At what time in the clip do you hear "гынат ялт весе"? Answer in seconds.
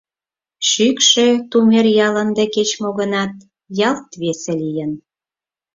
2.99-4.53